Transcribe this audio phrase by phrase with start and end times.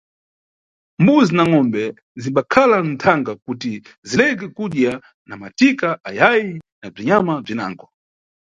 [1.01, 1.83] Mbuzi na ngʼombe
[2.21, 3.71] zimbakhala nʼthanga kuti
[4.09, 4.93] zeleke kudya
[5.27, 7.85] na matika ayayi na bzinyama bzinango.